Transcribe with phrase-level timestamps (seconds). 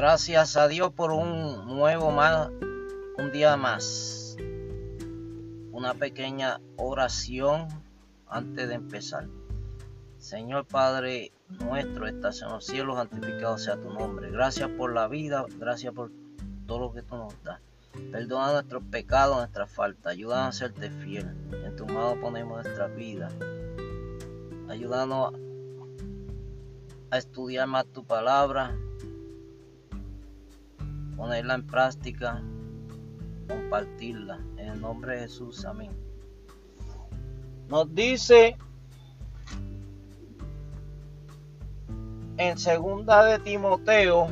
[0.00, 2.48] Gracias a Dios por un nuevo más,
[3.18, 4.34] un día más.
[5.72, 7.68] Una pequeña oración
[8.26, 9.28] antes de empezar.
[10.16, 11.32] Señor Padre
[11.66, 14.30] nuestro, estás en los cielos, santificado sea tu nombre.
[14.30, 16.10] Gracias por la vida, gracias por
[16.66, 17.60] todo lo que tú nos das.
[18.10, 20.14] Perdona nuestros pecados, nuestras faltas.
[20.14, 21.26] Ayúdanos a serte fiel.
[21.62, 23.28] En tu mano ponemos nuestra vida.
[24.66, 25.34] Ayúdanos
[27.10, 28.74] a estudiar más tu palabra,
[31.20, 32.42] ponerla en práctica,
[33.46, 34.40] compartirla.
[34.56, 35.90] En el nombre de Jesús, amén.
[37.68, 38.56] Nos dice
[42.38, 44.28] en segunda de Timoteo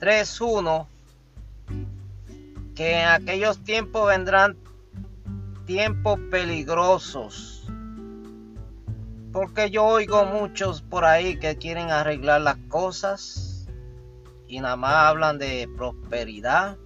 [0.00, 0.86] 3.1
[2.74, 4.56] que en aquellos tiempos vendrán
[5.66, 7.70] tiempos peligrosos.
[9.34, 13.45] Porque yo oigo muchos por ahí que quieren arreglar las cosas
[14.48, 16.76] y nada más hablan de prosperidad,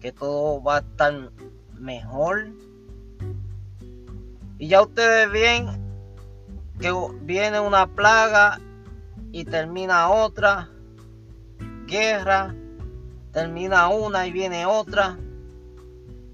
[0.00, 1.32] que todo va a estar
[1.74, 2.48] mejor.
[4.58, 5.66] Y ya ustedes ven
[6.80, 8.60] que viene una plaga
[9.32, 10.70] y termina otra
[11.86, 12.54] guerra,
[13.32, 15.18] termina una y viene otra.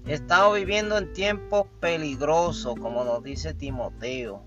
[0.05, 4.43] Estamos viviendo en tiempos peligrosos, como nos dice Timoteo,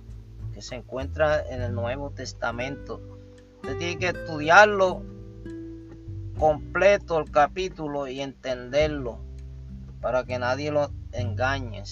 [0.54, 3.00] que se encuentra en el Nuevo Testamento.
[3.62, 5.02] Usted tiene que estudiarlo
[6.38, 9.18] completo el capítulo y entenderlo
[10.00, 11.82] para que nadie lo engañe.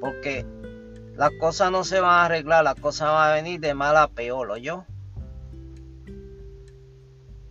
[0.00, 0.46] Porque
[1.16, 4.08] las cosas no se van a arreglar, las cosas van a venir de mal a
[4.08, 4.84] peor, yo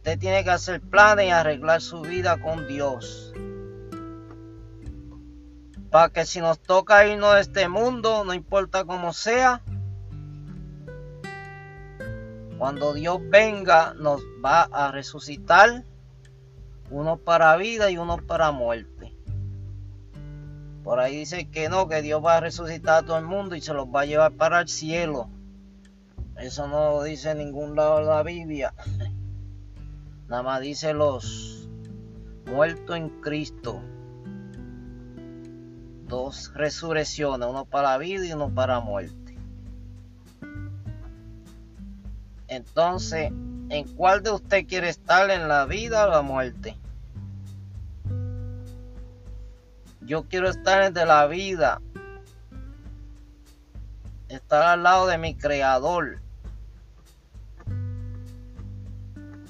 [0.05, 3.33] Usted tiene que hacer planes y arreglar su vida con Dios.
[5.89, 9.63] Para que si nos toca irnos de este mundo, no importa cómo sea,
[12.57, 15.83] cuando Dios venga nos va a resucitar,
[16.89, 19.15] uno para vida y uno para muerte.
[20.83, 23.61] Por ahí dice que no, que Dios va a resucitar a todo el mundo y
[23.61, 25.29] se los va a llevar para el cielo.
[26.37, 28.73] Eso no lo dice en ningún lado de la Biblia.
[30.27, 31.67] Nada más dice los
[32.45, 33.81] muertos en Cristo.
[36.07, 39.24] Dos resurrecciones, uno para la vida y uno para muerte.
[42.47, 43.31] Entonces,
[43.69, 46.77] ¿en cuál de usted quiere estar en la vida o la muerte?
[50.01, 51.81] Yo quiero estar en la vida.
[54.29, 56.19] Estar al lado de mi creador.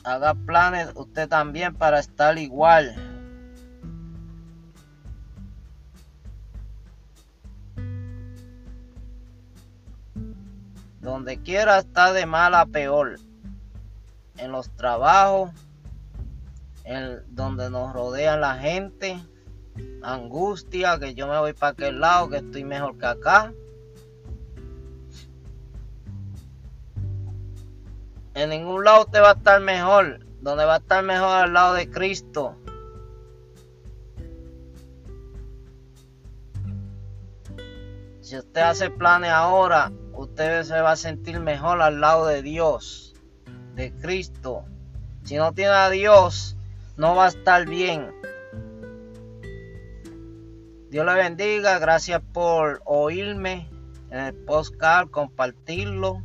[0.05, 2.95] haga planes usted también para estar igual.
[11.05, 13.19] Donde quiera está de mal a peor.
[14.38, 15.51] En los trabajos,
[16.83, 19.23] en donde nos rodea la gente,
[20.01, 23.53] angustia, que yo me voy para aquel lado, que estoy mejor que acá.
[28.33, 30.25] En ningún lado usted va a estar mejor.
[30.41, 32.57] Donde va a estar mejor al lado de Cristo.
[38.25, 43.13] Si usted hace planes ahora, usted se va a sentir mejor al lado de Dios,
[43.75, 44.66] de Cristo.
[45.24, 46.58] Si no tiene a Dios,
[46.97, 48.12] no va a estar bien.
[50.90, 51.78] Dios le bendiga.
[51.78, 53.69] Gracias por oírme
[54.09, 56.24] en el postcard, compartirlo.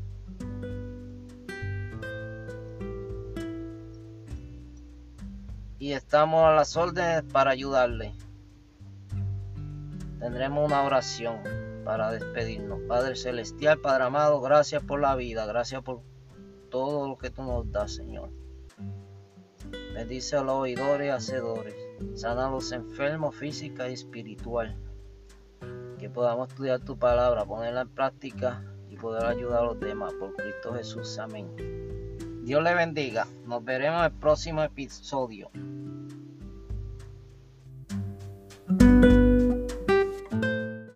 [5.79, 8.15] y estamos a las órdenes para ayudarle.
[10.19, 12.79] Tendremos una oración para despedirnos.
[12.87, 16.03] Padre Celestial, Padre amado, gracias por la vida, gracias por
[16.71, 18.31] todo lo que tú nos das, Señor.
[19.93, 21.75] Bendice a los oidores y hacedores.
[22.15, 24.79] Sana a los enfermos física y espiritual.
[25.99, 30.13] Que podamos estudiar tu palabra, ponerla en práctica y poder ayudar a los demás.
[30.13, 31.19] Por Cristo Jesús.
[31.19, 31.49] Amén.
[32.45, 33.27] Dios le bendiga.
[33.47, 35.51] Nos veremos en el próximo episodio.